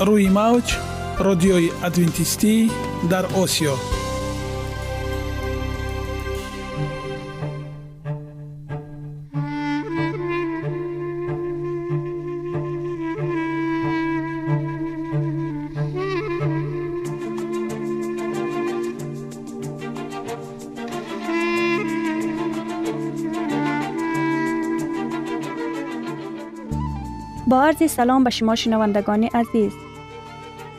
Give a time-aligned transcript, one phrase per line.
[0.00, 0.76] روی موج
[1.18, 2.70] رادیوی ادوینتیستی
[3.10, 3.74] در آسیا.
[27.48, 29.85] با عرض سلام به شما شنوندگان عزیز.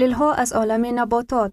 [0.00, 1.52] دلیل ها از عالم نباتات.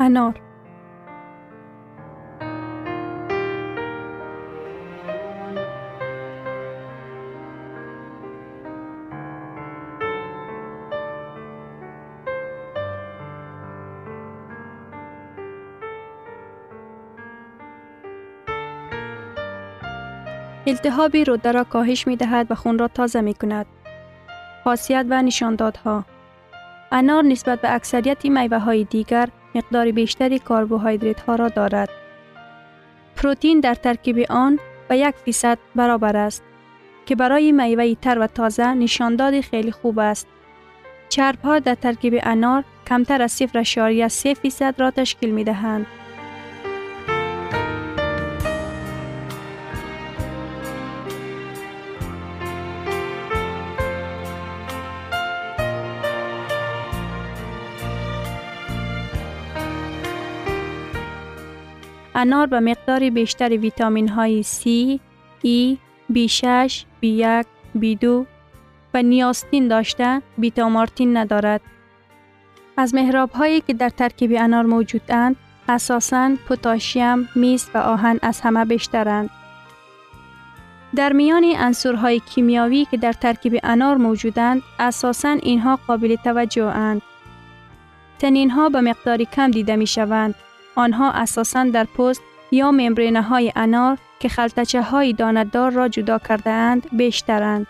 [0.00, 0.40] انار
[20.66, 23.66] التهاب روده را کاهش می دهد و خون را تازه می کند.
[24.64, 26.04] خاصیت و نشاندادها
[26.92, 31.88] انار نسبت به اکثریت میوه های دیگر مقدار بیشتری کربوهیدرات ها را دارد.
[33.16, 36.42] پروتین در ترکیب آن به یک فیصد برابر است
[37.06, 40.26] که برای میوه تر و تازه نشانداد خیلی خوب است.
[41.08, 45.86] چرب ها در ترکیب انار کمتر از 0.3 فیصد را تشکیل می دهند.
[62.20, 64.64] انار به مقدار بیشتر ویتامین های C,
[65.44, 65.76] E,
[66.14, 66.72] B6,
[67.02, 67.44] B1,
[67.80, 68.26] B2
[68.94, 71.60] و نیاستین داشته بیتا مارتین ندارد.
[72.76, 75.36] از محراب هایی که در ترکیب انار موجودند
[75.68, 79.30] اساساً پتاسیم، میز و آهن از همه بیشترند.
[80.96, 87.02] در میان انصورهای کیمیاوی که در ترکیب انار موجودند اساساً اینها قابل توجه اند.
[88.18, 90.34] تنین ها به مقداری کم دیده می شوند.
[90.74, 96.50] آنها اساساً در پست یا ممبرینه های انار که خلطچه های داندار را جدا کرده
[96.50, 97.66] اند بیشترند.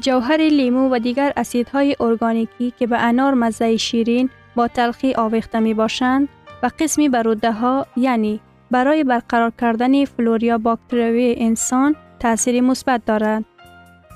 [0.00, 5.74] جوهر لیمو و دیگر اسیدهای ارگانیکی که به انار مزه شیرین با تلخی آویخته می
[5.74, 6.28] باشند
[6.62, 8.40] و قسمی بروده ها یعنی
[8.70, 13.44] برای برقرار کردن فلوریا باکتریوی انسان تاثیر مثبت دارند.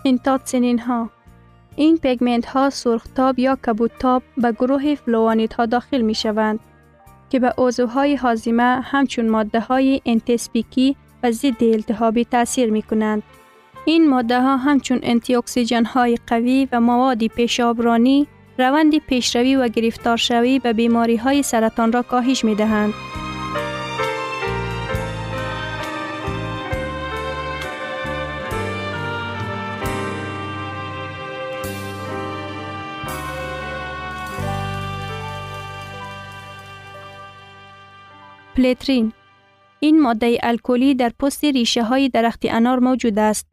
[0.04, 1.10] این ها
[1.76, 6.60] این پیگمنت ها سرختاب یا کبودتاب به گروه فلوانیت ها داخل می شوند
[7.30, 13.22] که به عضوهای حازمه همچون ماده های انتسپیکی و ضد التهابی تاثیر می کنند.
[13.84, 15.36] این ماده ها همچون انتی
[15.94, 18.26] های قوی و موادی پیشابرانی
[18.58, 22.94] روند پیشروی و گرفتارشوی به بیماری های سرطان را کاهش می دهند.
[38.58, 39.12] پلیترین
[39.80, 43.46] این ماده الکلی در پست ریشه های درخت انار موجود است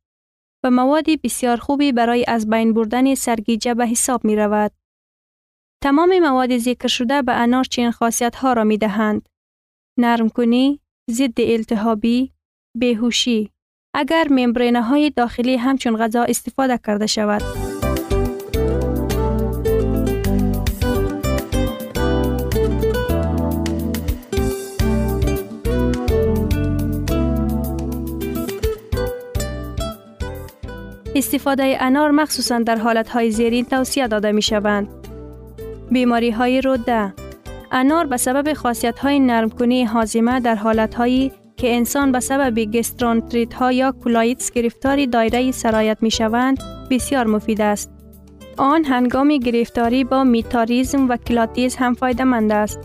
[0.64, 4.72] و موادی بسیار خوبی برای از بین بردن سرگیجه به حساب می رود.
[5.84, 9.30] تمام مواد ذکر شده به انار چین خاصیت ها را می دهند.
[10.00, 10.80] نرم کنی،
[11.12, 12.34] ضد التهابی،
[12.78, 13.52] بهوشی.
[13.96, 17.65] اگر ممبرینه های داخلی همچون غذا استفاده کرده شود.
[31.16, 34.88] استفاده انار مخصوصا در حالتهای زیرین توصیه داده می شوند.
[35.92, 37.14] بیماری های روده
[37.72, 40.96] انار به سبب خاصیت های نرم کنی حازمه در حالت
[41.58, 46.60] که انسان به سبب گسترانتریت ها یا کولایتس گرفتاری دایره سرایت می شوند
[46.92, 47.92] بسیار مفید است.
[48.58, 52.80] آن هنگام گرفتاری با میتاریزم و کلاتیز هم فایده است.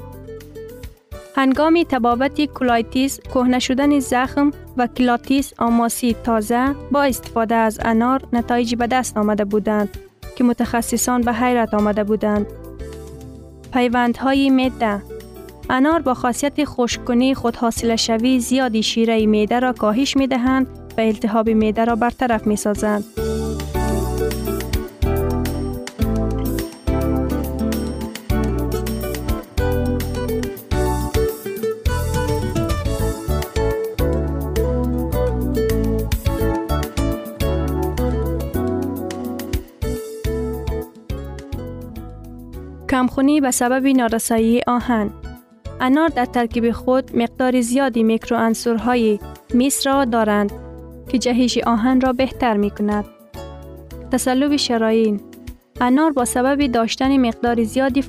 [1.37, 8.77] هنگام تبابت کولایتیس کهنه شدن زخم و کلاتیس آماسی تازه با استفاده از انار نتایجی
[8.77, 9.99] به دست آمده بودند
[10.37, 12.47] که متخصصان به حیرت آمده بودند.
[13.73, 15.03] پیوندهای میده
[15.71, 20.67] انار با خاصیت خشککنی خود حاصل شوی زیادی شیره میده را کاهش می دهند
[20.99, 23.30] و التهاب میده را برطرف می سازند.
[43.01, 45.11] کمخونی به سبب نارسایی آهن
[45.81, 49.19] انار در ترکیب خود مقدار زیادی میکروانسورهای
[49.55, 50.53] میس را دارند
[51.09, 53.05] که جهش آهن را بهتر می کند.
[54.13, 55.21] تسلب شراین
[55.81, 58.05] انار با سبب داشتن مقدار زیادی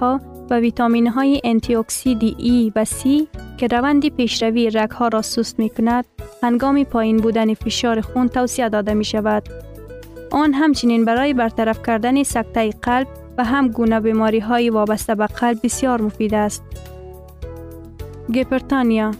[0.00, 0.20] ها
[0.50, 5.58] و ویتامین های انتی اکسیدی ای و سی که روند پیشروی رگ ها را سست
[5.58, 6.04] می کند
[6.42, 9.42] هنگام پایین بودن فشار خون توصیه داده می شود.
[10.30, 15.58] آن همچنین برای برطرف کردن سکته قلب و هم گونه بیماری های وابسته به قلب
[15.62, 16.62] بسیار مفید است.
[18.34, 19.10] گپرتانیا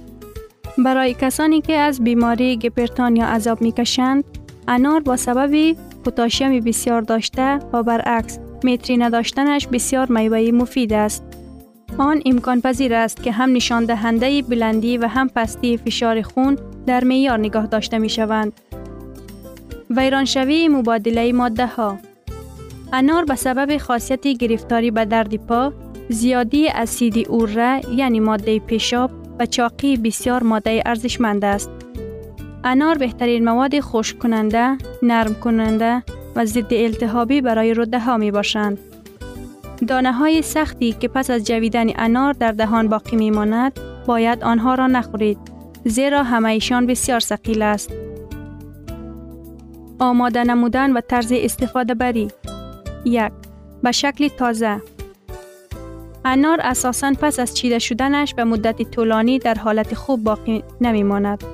[0.79, 4.25] برای کسانی که از بیماری گپرتانیا عذاب می کشند،
[4.69, 11.25] انار با سبب پوتاشیم بسیار داشته و برعکس میتری نداشتنش بسیار میوهی مفید است.
[11.99, 17.05] آن امکان پذیر است که هم نشان دهنده بلندی و هم پستی فشار خون در
[17.05, 18.53] میار نگاه داشته می شوند.
[19.91, 21.99] ویرانشوی مبادله ماده ها
[22.93, 25.73] انار به سبب خاصیت گرفتاری به درد پا،
[26.09, 31.71] زیادی اسیدی اوره یعنی ماده پیشاب و چاقی بسیار ماده ارزشمند است.
[32.65, 36.03] انار بهترین مواد خشک کننده، نرم کننده
[36.37, 38.79] و ضد التهابی برای روده ها می باشند.
[39.87, 44.75] دانه های سختی که پس از جویدن انار در دهان باقی می ماند، باید آنها
[44.75, 45.39] را نخورید
[45.85, 47.93] زیرا همه ایشان بسیار سقیل است.
[49.99, 52.29] آماده نمودن و طرز استفاده بری
[53.05, 53.33] یک
[53.83, 54.81] به شکل تازه
[56.25, 61.45] انار اساساً پس از چیده شدنش به مدت طولانی در حالت خوب باقی نمی ماند.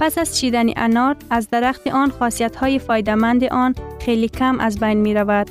[0.00, 4.98] پس از چیدن انار از درخت آن خاصیت های فایدمند آن خیلی کم از بین
[4.98, 5.50] می رود.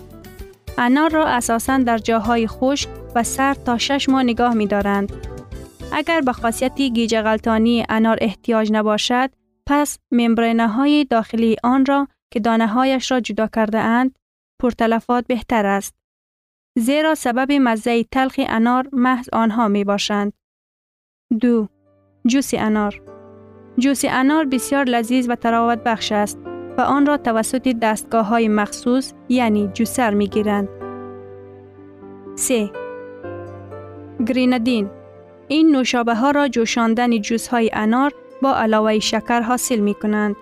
[0.77, 5.13] انار را اساساً در جاهای خشک و سرد تا شش ماه نگاه می دارند.
[5.91, 9.29] اگر به خاصیتی گیج غلطانی انار احتیاج نباشد،
[9.65, 14.15] پس ممبرینه های داخلی آن را که دانه هایش را جدا کرده اند،
[14.61, 15.95] پرتلفات بهتر است.
[16.77, 20.33] زیرا سبب مزه تلخ انار محض آنها می باشند.
[21.41, 21.67] دو
[22.27, 23.01] جوس انار
[23.77, 26.39] جوس انار بسیار لذیذ و تراوت بخش است
[26.77, 30.69] و آن را توسط دستگاه های مخصوص یعنی جوسر می گیرند.
[32.35, 32.71] 3.
[34.27, 34.89] گرینادین
[35.47, 40.35] این نوشابه ها را جوشاندن جوس های انار با علاوه شکر حاصل می کنند.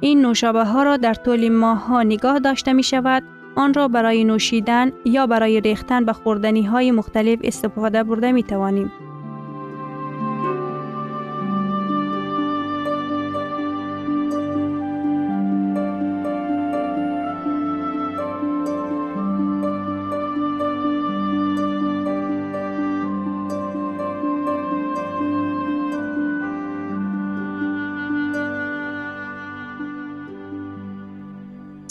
[0.00, 3.22] این نوشابه ها را در طول ماه ها نگاه داشته می شود
[3.56, 8.92] آن را برای نوشیدن یا برای ریختن به خوردنی های مختلف استفاده برده می توانیم.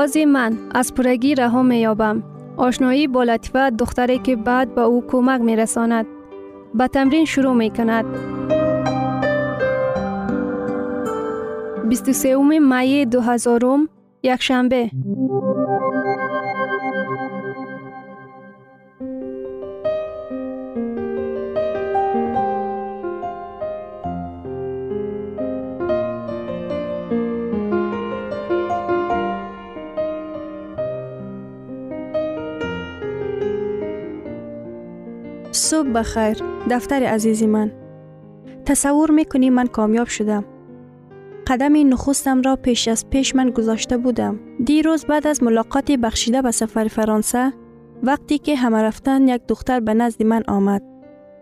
[0.00, 2.22] آغاز من از پرگی رها می یابم.
[2.56, 6.06] آشنایی با لطفه دختری که بعد به او کمک می رساند.
[6.74, 8.04] به تمرین شروع می کند.
[11.88, 13.78] 23 می 2000
[14.22, 14.90] یک شنبه
[36.00, 36.36] بخیر
[36.70, 37.72] دفتر عزیزی من.
[38.66, 40.44] تصور می‌کنی من کامیاب شدم.
[41.46, 44.40] قدم نخستم را پیش از پیش من گذاشته بودم.
[44.64, 47.52] دیروز بعد از ملاقات بخشیده به سفر فرانسه
[48.02, 50.82] وقتی که همه رفتن یک دختر به نزد من آمد.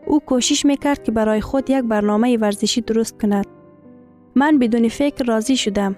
[0.07, 3.47] او کوشش می‌کرد که برای خود یک برنامه ورزشی درست کند.
[4.35, 5.97] من بدون فکر راضی شدم.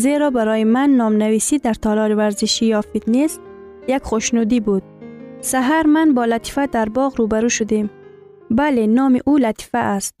[0.00, 3.38] زیرا برای من نام نویسی در تالار ورزشی یا فیتنس
[3.88, 4.82] یک خوشنودی بود.
[5.40, 7.90] سهر من با لطیفه در باغ روبرو شدیم.
[8.50, 10.14] بله نام او لطیفه است.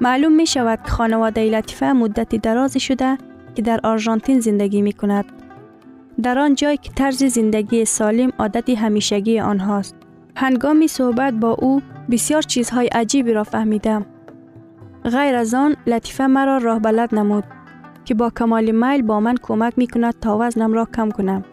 [0.00, 3.18] معلوم می شود که خانواده لطیفه مدت درازی شده
[3.54, 5.24] که در آرژانتین زندگی می کند.
[6.22, 9.96] در آن جای که طرز زندگی سالم عادت همیشگی آنهاست.
[10.36, 14.06] هنگامی صحبت با او بسیار چیزهای عجیبی را فهمیدم.
[15.04, 17.44] غیر از آن لطیفه مرا راه بلد نمود
[18.04, 21.44] که با کمال میل با من کمک می کند تا وزنم را کم کنم.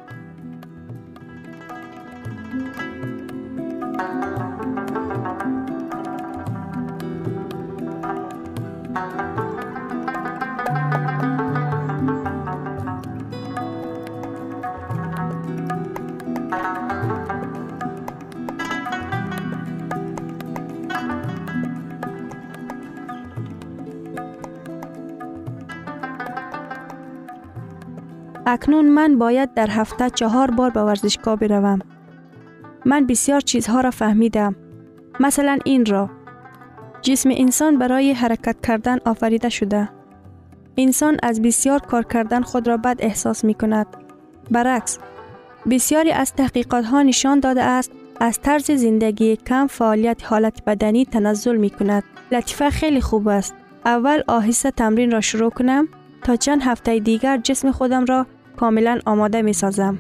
[28.56, 31.80] اکنون من باید در هفته چهار بار به ورزشگاه بروم.
[32.86, 34.56] من بسیار چیزها را فهمیدم.
[35.20, 36.10] مثلا این را.
[37.02, 39.90] جسم انسان برای حرکت کردن آفریده شده.
[40.78, 43.88] انسان از بسیار کار کردن خود را بد احساس می کند.
[44.52, 45.00] برعکس،
[45.70, 51.56] بسیاری از تحقیقات ها نشان داده است از طرز زندگی کم فعالیت حالت بدنی تنزل
[51.56, 52.04] می کند.
[52.32, 53.54] لطیفه خیلی خوب است.
[53.86, 55.88] اول آهسته تمرین را شروع کنم
[56.24, 58.26] تا چند هفته دیگر جسم خودم را
[58.58, 59.98] کاملا آماده می سازم.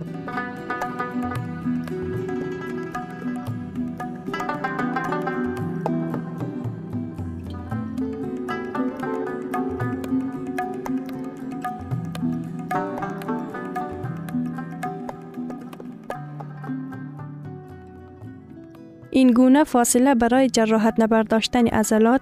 [19.12, 22.22] این گونه فاصله برای جراحت نبرداشتن عضلات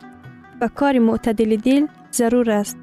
[0.61, 2.82] و کار معتدل دل ضرور است.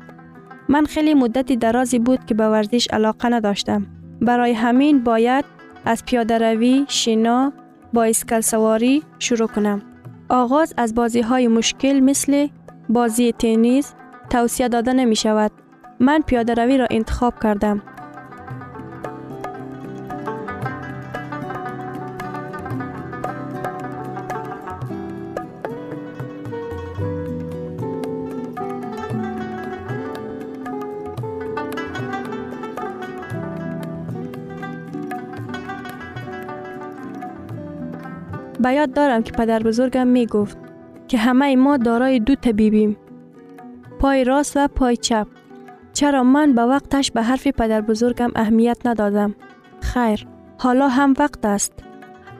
[0.70, 3.86] من خیلی مدتی درازی بود که به ورزش علاقه نداشتم.
[4.20, 5.44] برای همین باید
[5.84, 7.52] از پیاده روی، شنا،
[7.92, 9.82] با سواری شروع کنم.
[10.28, 12.48] آغاز از بازی های مشکل مثل
[12.88, 13.94] بازی تنیس
[14.30, 15.52] توصیه داده نمی شود.
[16.00, 17.82] من پیاده روی را انتخاب کردم.
[38.60, 40.58] به یاد دارم که پدر بزرگم می گفت
[41.08, 42.96] که همه ما دارای دو طبیبیم.
[43.98, 45.26] پای راست و پای چپ.
[45.92, 49.34] چرا من به وقتش به حرف پدر بزرگم اهمیت ندادم؟
[49.80, 50.26] خیر،
[50.58, 51.72] حالا هم وقت است.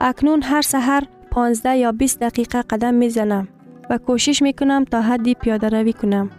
[0.01, 3.47] اکنون هر سحر 15 یا 20 دقیقه قدم می زنم
[3.89, 6.29] و کوشش می کنم تا حدی پیاده روی کنم.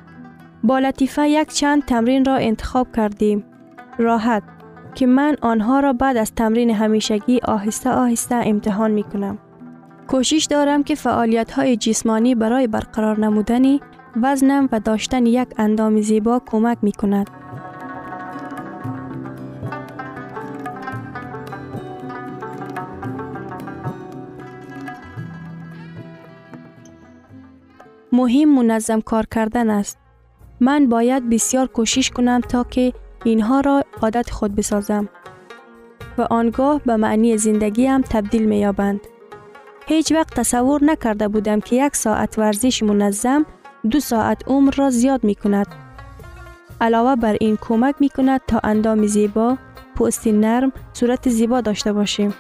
[0.65, 3.45] با لطیفه یک چند تمرین را انتخاب کردیم.
[3.99, 4.43] راحت
[4.95, 9.39] که من آنها را بعد از تمرین همیشگی آهسته آهسته امتحان می کنم.
[10.09, 13.79] کوشش دارم که فعالیت های جسمانی برای برقرار نمودن
[14.23, 17.31] وزنم و داشتن یک اندام زیبا کمک می کند.
[28.13, 29.99] مهم منظم کار کردن است.
[30.61, 32.93] من باید بسیار کوشش کنم تا که
[33.25, 35.09] اینها را عادت خود بسازم
[36.19, 39.01] و آنگاه به معنی زندگی تبدیل می یابند.
[39.87, 43.47] هیچ وقت تصور نکرده بودم که یک ساعت ورزش منظم
[43.91, 45.67] دو ساعت عمر را زیاد می کند.
[46.81, 49.59] علاوه بر این کمک می کند تا اندام زیبا،
[49.97, 52.35] پوست نرم، صورت زیبا داشته باشیم.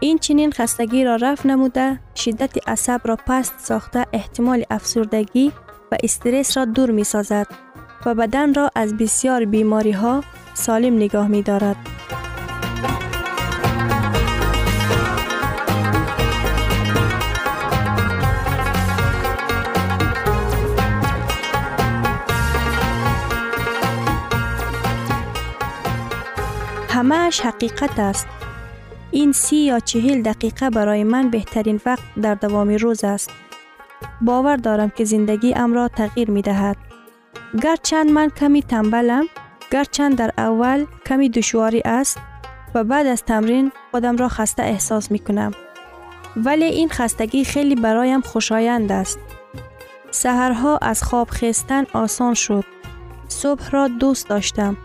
[0.00, 5.52] این چنین خستگی را رفت نموده، شدت عصب را پست ساخته احتمال افسردگی
[5.92, 7.46] و استرس را دور می سازد
[8.06, 10.24] و بدن را از بسیار بیماری ها
[10.54, 11.76] سالم نگاه می دارد.
[27.12, 28.26] همهش حقیقت است.
[29.10, 33.30] این سی یا چهل دقیقه برای من بهترین وقت در دوام روز است.
[34.20, 36.76] باور دارم که زندگی ام را تغییر می دهد.
[37.62, 39.24] گرچند من کمی تنبلم،
[39.70, 42.18] گرچند در اول کمی دشواری است
[42.74, 45.52] و بعد از تمرین خودم را خسته احساس می کنم.
[46.36, 49.18] ولی این خستگی خیلی برایم خوشایند است.
[50.10, 52.64] سهرها از خواب خستن آسان شد.
[53.28, 54.76] صبح را دوست داشتم.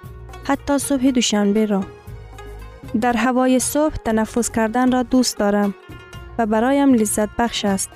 [0.44, 1.84] حتی صبح دوشنبه را.
[3.02, 5.76] در هوای صبح تنفس کردن را دوست دارم
[6.38, 7.90] و برایم لذت بخش است.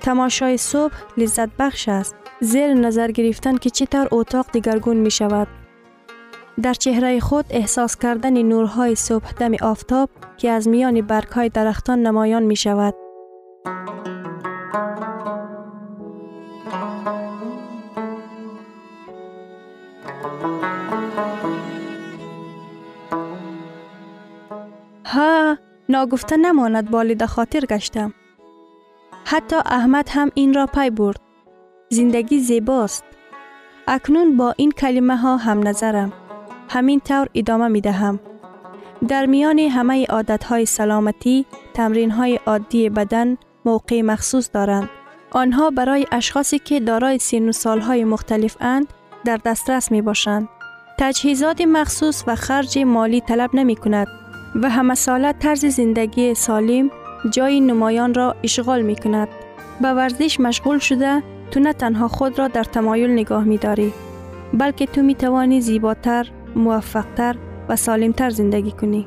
[0.00, 2.14] تماشای صبح لذت بخش است.
[2.40, 5.48] زیر نظر گرفتن که چطور اتاق دیگرگون می شود.
[6.62, 12.42] در چهره خود احساس کردن نورهای صبح دم آفتاب که از میان برگهای درختان نمایان
[12.42, 12.94] می شود.
[25.04, 28.14] ها ناگفته نماند بالید خاطر گشتم.
[29.24, 31.20] حتی احمد هم این را پی برد.
[31.90, 33.04] زندگی زیباست.
[33.88, 36.12] اکنون با این کلمه ها هم نظرم.
[36.68, 38.20] همین طور ادامه می دهم.
[39.08, 44.90] در میان همه عادت های سلامتی، تمرین های عادی بدن موقع مخصوص دارند.
[45.30, 48.86] آنها برای اشخاصی که دارای سین و سالهای مختلف اند
[49.24, 50.48] در دسترس می باشند.
[50.98, 54.23] تجهیزات مخصوص و خرج مالی طلب نمی کند
[54.62, 56.90] و همه ساله طرز زندگی سالم
[57.30, 59.28] جای نمایان را اشغال می کند.
[59.80, 63.92] به ورزش مشغول شده تو نه تنها خود را در تمایل نگاه می داری
[64.52, 67.36] بلکه تو می توانی زیباتر، موفقتر
[67.68, 69.06] و سالمتر زندگی کنی.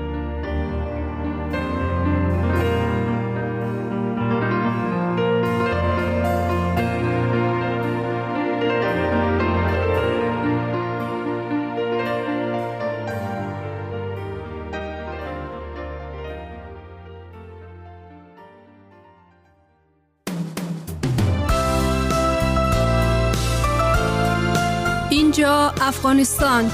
[25.81, 26.71] افغانستان.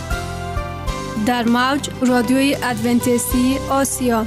[1.25, 4.25] در موج رادیوی ادونتیستی آسیا.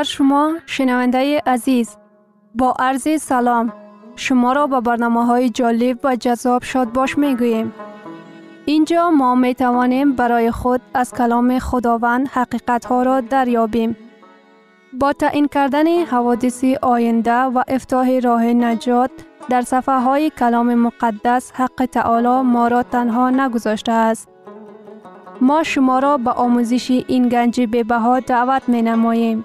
[0.00, 1.96] بر شما شنونده عزیز
[2.54, 3.72] با عرض سلام
[4.16, 7.70] شما را به برنامه های جالب و جذاب شاد باش می.
[8.64, 13.96] اینجا ما می توانیم برای خود از کلام خداوند حقیقت ها را دریابیم.
[14.92, 19.10] با تعیین کردن حوادث آینده و افتاح راه نجات
[19.48, 24.28] در صفحه های کلام مقدس حق تعالی ما را تنها نگذاشته است.
[25.40, 29.44] ما شما را به آموزش این گنج بها دعوت می نماییم.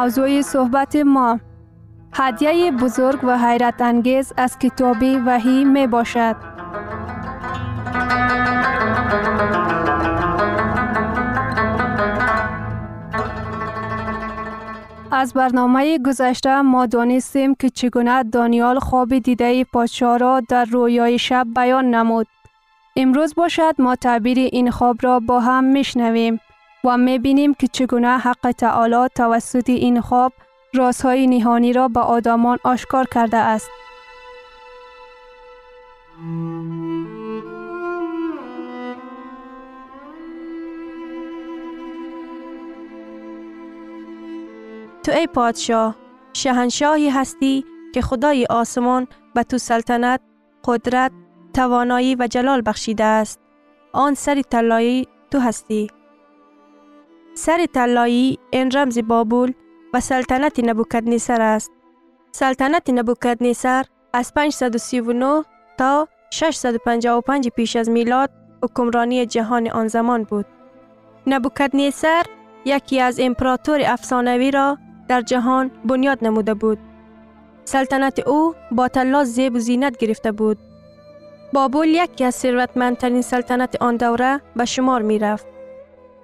[0.00, 1.40] موضوع صحبت ما
[2.12, 6.36] هدیه بزرگ و حیرت انگیز از کتاب وحی می باشد.
[15.12, 21.46] از برنامه گذشته ما دانستیم که چگونه دانیال خواب دیده پادشاه را در رویای شب
[21.56, 22.26] بیان نمود.
[22.96, 26.40] امروز باشد ما تعبیر این خواب را با هم میشنویم
[26.84, 30.32] و می بینیم که چگونه حق تعالی توسط این خواب
[30.74, 33.70] رازهای نهانی را به آدمان آشکار کرده است.
[45.02, 45.96] تو ای پادشاه
[46.32, 47.64] شهنشاهی هستی
[47.94, 50.20] که خدای آسمان به تو سلطنت،
[50.64, 51.12] قدرت،
[51.54, 53.40] توانایی و جلال بخشیده است.
[53.92, 55.99] آن سر طلایی تو هستی.
[57.34, 59.52] سر طلایی این رمز بابول
[59.94, 61.72] و سلطنت نبوکدنیسر است.
[62.32, 65.44] سلطنت نبوکدنیسر از 539
[65.78, 68.30] تا 655 پیش از میلاد
[68.62, 70.46] حکمرانی جهان آن زمان بود.
[71.26, 72.22] نبوکدنیسر
[72.64, 76.78] یکی از امپراتور افسانوی را در جهان بنیاد نموده بود.
[77.64, 80.58] سلطنت او با طلا زیب و زینت گرفته بود.
[81.52, 85.59] بابل یکی از ثروتمندترین سلطنت آن دوره به شمار می رفت.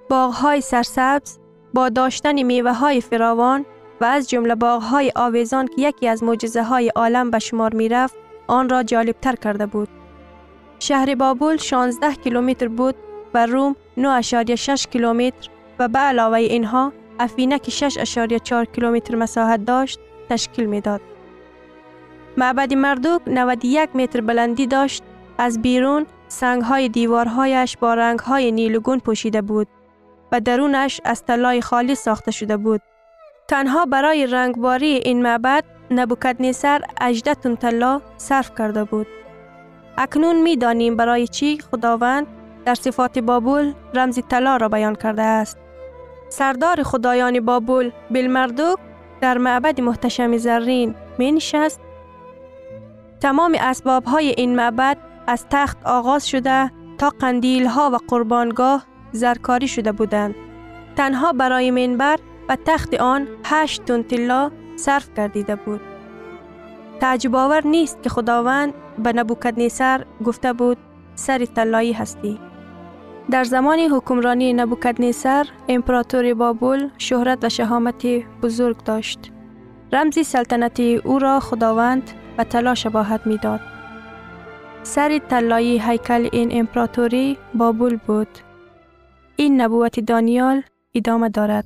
[0.09, 1.39] باغهای سرسبز
[1.73, 3.65] با داشتن میوه های فراوان
[4.01, 8.15] و از جمله باغهای آویزان که یکی از معجزه های عالم به شمار می رفت
[8.47, 9.89] آن را جالب تر کرده بود.
[10.79, 12.95] شهر بابل 16 کیلومتر بود
[13.33, 20.65] و روم 9.6 کیلومتر و به علاوه اینها افینه که 6.4 کیلومتر مساحت داشت تشکیل
[20.65, 21.01] می‌داد.
[22.37, 25.03] معبد مردوک 91 متر بلندی داشت
[25.37, 29.67] از بیرون سنگ های دیوارهایش با رنگ های نیلگون پوشیده بود
[30.31, 32.81] و درونش از طلای خالص ساخته شده بود.
[33.47, 39.07] تنها برای رنگباری این معبد نبوکدنیسر 18 تن طلا صرف کرده بود.
[39.97, 42.27] اکنون می دانیم برای چی خداوند
[42.65, 45.57] در صفات بابول رمز طلا را بیان کرده است.
[46.29, 48.77] سردار خدایان بابل بلمردوک
[49.21, 51.79] در معبد محتشم زرین می نشست.
[53.21, 59.67] تمام اسباب های این معبد از تخت آغاز شده تا قندیل ها و قربانگاه زرکاری
[59.67, 60.35] شده بودند.
[60.95, 65.81] تنها برای منبر و تخت آن هشت تن طلا صرف گردیده بود.
[66.99, 70.77] تعجب آور نیست که خداوند به نبوکدنیسر گفته بود
[71.15, 72.39] سر طلایی هستی.
[73.31, 78.05] در زمان حکمرانی نبوکدنیسر امپراتور بابل شهرت و شهامت
[78.43, 79.31] بزرگ داشت.
[79.93, 83.59] رمزی سلطنت او را خداوند و طلا شباهت می‌داد.
[84.83, 88.27] سر طلایی هیکل این امپراتوری بابل بود.
[89.39, 90.63] این نبوت دانیال
[90.95, 91.65] ادامه دارد.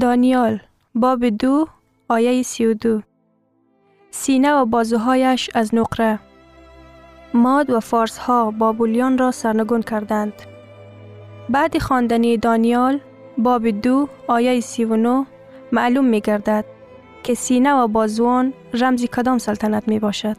[0.00, 0.60] دانیال
[0.94, 1.66] باب دو
[2.08, 3.00] آیه سی و دو
[4.10, 6.18] سینه و بازوهایش از نقره
[7.34, 10.32] ماد و فارس ها بابولیان را سرنگون کردند.
[11.50, 13.00] بعد خواندنی دانیال
[13.38, 15.24] باب دو آیه سی و نو
[15.72, 16.73] معلوم می گردد
[17.24, 20.36] که سینه و بازوان رمزی کدام سلطنت می باشد.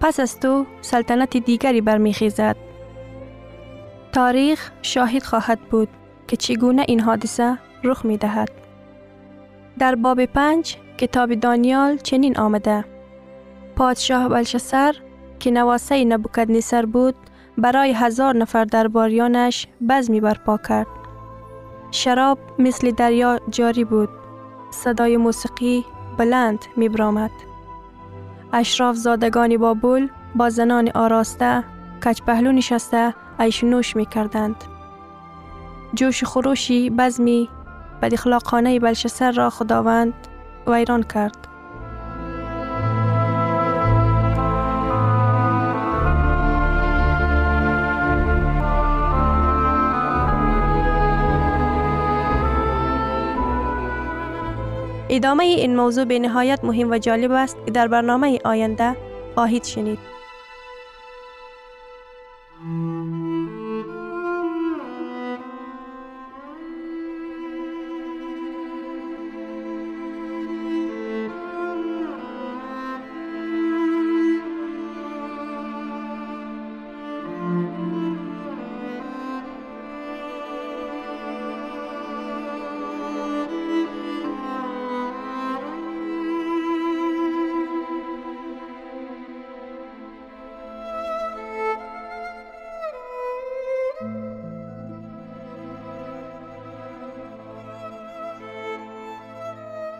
[0.00, 2.56] پس از تو سلطنت دیگری برمیخیزد.
[4.12, 5.88] تاریخ شاهد خواهد بود
[6.28, 8.50] که چگونه این حادثه رخ می دهد.
[9.78, 12.84] در باب پنج کتاب دانیال چنین آمده.
[13.76, 14.94] پادشاه بلشسر
[15.38, 17.14] که نواسه نبوکد بود
[17.58, 20.86] برای هزار نفر درباریانش بزمی برپا کرد.
[21.90, 24.08] شراب مثل دریا جاری بود.
[24.70, 25.84] صدای موسیقی
[26.18, 27.30] بلند می برامد.
[28.52, 31.64] اشراف زادگانی بابل با زنان آراسته
[32.04, 34.64] کچ پهلو نشسته ایش نوش می کردند.
[35.94, 37.48] جوش خروشی بزمی
[38.02, 40.14] بد اخلاقانه بلشسر را خداوند
[40.66, 41.49] ویران کرد.
[55.12, 58.96] ادامه این موضوع به نهایت مهم و جالب است که در برنامه آینده
[59.34, 59.98] خواهید شنید.